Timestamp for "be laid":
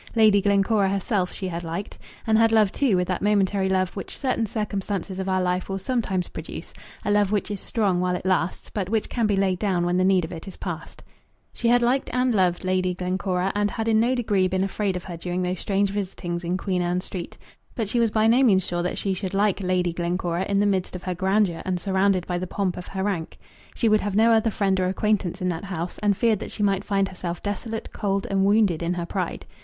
9.27-9.59